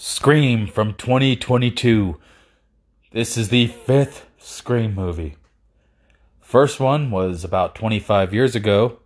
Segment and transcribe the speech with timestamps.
[0.00, 2.20] Scream from 2022.
[3.10, 5.34] This is the fifth Scream movie.
[6.38, 9.00] First one was about 25 years ago,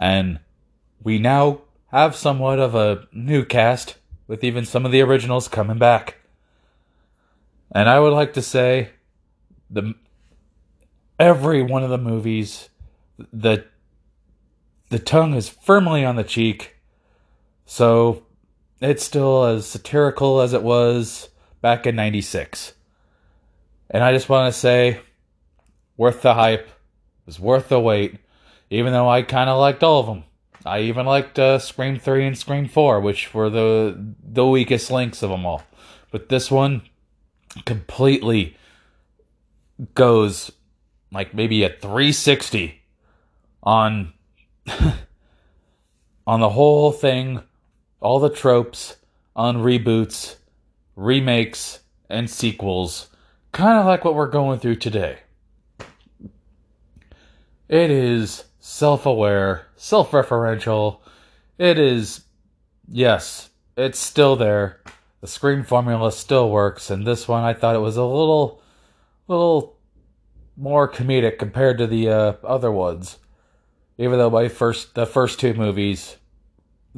[0.00, 0.40] and
[1.02, 5.76] we now have somewhat of a new cast, with even some of the originals coming
[5.76, 6.16] back.
[7.70, 8.92] And I would like to say,
[9.68, 9.92] the
[11.18, 12.70] every one of the movies,
[13.30, 13.66] the
[14.88, 16.76] the tongue is firmly on the cheek,
[17.66, 18.22] so
[18.80, 21.28] it's still as satirical as it was
[21.60, 22.74] back in 96.
[23.90, 25.00] And I just want to say,
[25.96, 26.66] worth the hype.
[26.66, 28.18] It was worth the wait,
[28.70, 30.24] even though I kind of liked all of them.
[30.64, 35.22] I even liked uh, Scream 3 and Scream 4, which were the, the weakest links
[35.22, 35.62] of them all.
[36.10, 36.82] But this one
[37.64, 38.56] completely
[39.94, 40.50] goes
[41.12, 42.82] like maybe a 360
[43.62, 44.12] on
[46.26, 47.42] on the whole thing
[48.00, 48.96] all the tropes
[49.34, 50.36] on reboots,
[50.96, 53.08] remakes, and sequels,
[53.52, 55.18] kind of like what we're going through today.
[57.68, 61.00] It is self aware, self referential.
[61.58, 62.24] It is,
[62.88, 64.80] yes, it's still there.
[65.20, 68.62] The Scream formula still works, and this one I thought it was a little,
[69.26, 69.76] little
[70.56, 73.18] more comedic compared to the uh, other ones.
[73.98, 76.16] Even though my first, the first two movies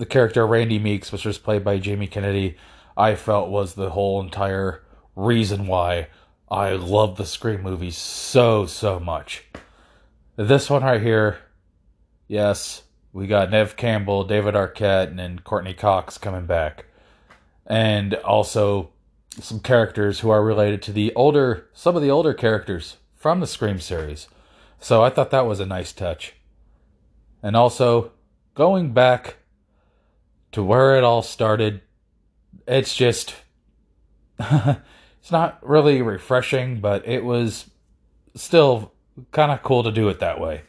[0.00, 2.56] the character Randy Meeks, which was played by Jamie Kennedy,
[2.96, 4.82] I felt was the whole entire
[5.14, 6.08] reason why
[6.50, 9.44] I love the Scream movies so, so much.
[10.36, 11.38] This one right here,
[12.28, 16.86] yes, we got Neve Campbell, David Arquette, and then Courteney Cox coming back.
[17.66, 18.90] And also
[19.38, 23.46] some characters who are related to the older, some of the older characters from the
[23.46, 24.28] Scream series.
[24.80, 26.32] So I thought that was a nice touch.
[27.42, 28.12] And also,
[28.54, 29.36] going back
[30.52, 31.80] to where it all started.
[32.66, 33.34] It's just,
[34.38, 37.70] it's not really refreshing, but it was
[38.34, 38.92] still
[39.32, 40.62] kind of cool to do it that way.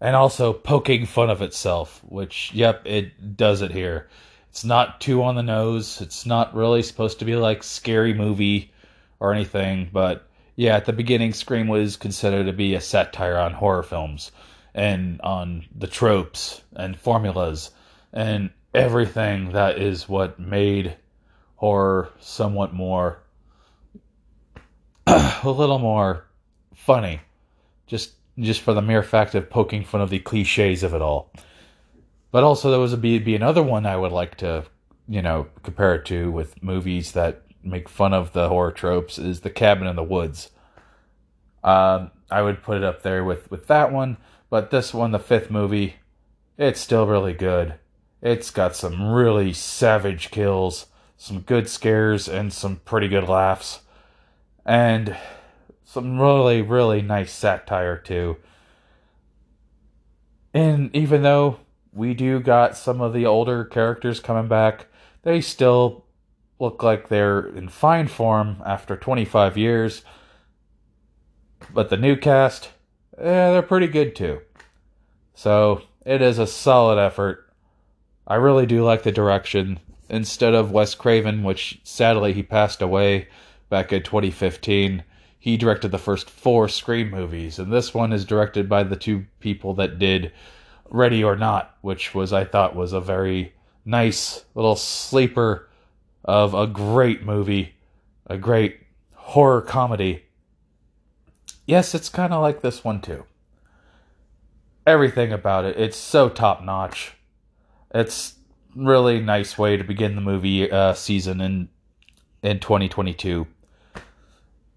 [0.00, 4.08] And also poking fun of itself, which, yep, it does it here.
[4.50, 6.00] It's not too on the nose.
[6.00, 8.72] It's not really supposed to be like scary movie
[9.20, 13.52] or anything, but yeah, at the beginning, Scream was considered to be a satire on
[13.52, 14.32] horror films
[14.74, 17.70] and on the tropes and formulas.
[18.12, 20.96] And everything that is what made
[21.56, 23.22] horror somewhat more
[25.06, 26.26] a little more
[26.74, 27.20] funny.
[27.86, 31.32] Just just for the mere fact of poking fun of the cliches of it all.
[32.30, 34.64] But also there was a be, be another one i would like to
[35.08, 39.40] you know compare it to with movies that make fun of the horror tropes is
[39.40, 40.50] the cabin in the woods.
[41.64, 44.18] Um, i would put it up there with with that one
[44.50, 45.96] but this one the fifth movie
[46.58, 47.74] it's still really good
[48.26, 53.82] it's got some really savage kills, some good scares, and some pretty good laughs.
[54.64, 55.16] And
[55.84, 58.38] some really, really nice satire, too.
[60.52, 61.60] And even though
[61.92, 64.86] we do got some of the older characters coming back,
[65.22, 66.04] they still
[66.58, 70.02] look like they're in fine form after 25 years.
[71.72, 72.70] But the new cast,
[73.18, 74.40] eh, they're pretty good too.
[75.34, 77.45] So it is a solid effort
[78.26, 79.78] I really do like the direction.
[80.08, 83.28] Instead of Wes Craven, which sadly he passed away
[83.68, 85.04] back in 2015,
[85.38, 89.26] he directed the first four Scream movies, and this one is directed by the two
[89.38, 90.32] people that did
[90.88, 93.52] Ready or Not, which was I thought was a very
[93.84, 95.68] nice little sleeper
[96.24, 97.76] of a great movie,
[98.26, 98.80] a great
[99.14, 100.24] horror comedy.
[101.64, 103.24] Yes, it's kind of like this one too.
[104.84, 107.14] Everything about it, it's so top notch.
[107.94, 108.34] It's
[108.74, 111.68] really nice way to begin the movie uh, season in
[112.42, 113.46] in 2022.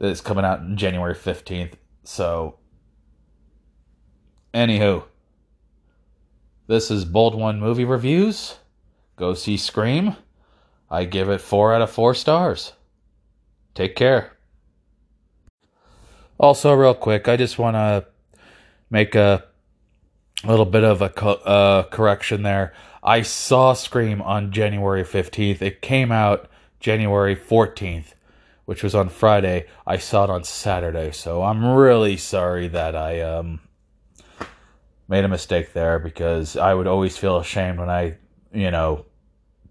[0.00, 1.74] It's coming out in January 15th.
[2.02, 2.58] So,
[4.52, 5.04] anywho,
[6.66, 8.56] this is Bold One Movie Reviews.
[9.16, 10.16] Go see Scream.
[10.90, 12.72] I give it four out of four stars.
[13.74, 14.32] Take care.
[16.38, 18.06] Also, real quick, I just want to
[18.90, 19.14] make
[20.44, 22.74] a little bit of a co- uh, correction there.
[23.02, 25.62] I saw Scream on January 15th.
[25.62, 26.48] It came out
[26.80, 28.14] January 14th,
[28.64, 29.66] which was on Friday.
[29.86, 33.60] I saw it on Saturday, so I'm really sorry that I um
[35.08, 38.16] made a mistake there because I would always feel ashamed when I,
[38.52, 39.04] you know,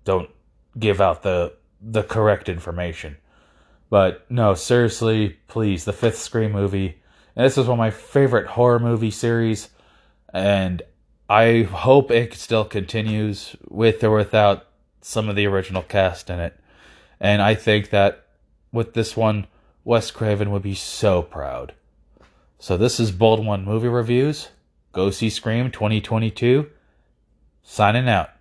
[0.04, 0.30] don't
[0.78, 3.18] give out the the correct information.
[3.90, 7.00] But no, seriously, please, the fifth Scream movie.
[7.36, 9.70] And this is one of my favorite horror movie series,
[10.34, 10.82] and
[11.30, 14.66] I hope it still continues with or without
[15.02, 16.60] some of the original cast in it.
[17.20, 18.26] And I think that
[18.72, 19.48] with this one,
[19.86, 21.74] Wes Craven would be so proud.
[22.60, 24.50] So this is Bold One Movie Reviews.
[24.92, 26.70] Go see Scream 2022.
[27.62, 28.33] Signing out.